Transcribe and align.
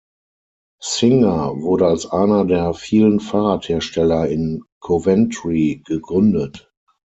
Singer 0.81 1.61
wurde 1.61 1.85
als 1.85 2.07
einer 2.07 2.43
der 2.45 2.73
vielen 2.73 3.19
Fahrradhersteller 3.19 4.27
in 4.29 4.63
Coventry 4.79 5.83
gegründet. 5.85 6.73